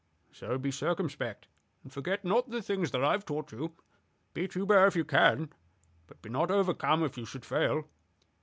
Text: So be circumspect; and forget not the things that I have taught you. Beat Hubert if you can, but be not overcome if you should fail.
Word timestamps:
So 0.31 0.57
be 0.57 0.71
circumspect; 0.71 1.47
and 1.83 1.93
forget 1.93 2.25
not 2.25 2.49
the 2.49 2.63
things 2.63 2.89
that 2.89 3.03
I 3.03 3.11
have 3.11 3.23
taught 3.23 3.51
you. 3.51 3.73
Beat 4.33 4.53
Hubert 4.53 4.87
if 4.87 4.95
you 4.95 5.05
can, 5.05 5.53
but 6.07 6.23
be 6.23 6.29
not 6.31 6.49
overcome 6.49 7.03
if 7.03 7.19
you 7.19 7.25
should 7.27 7.45
fail. 7.45 7.87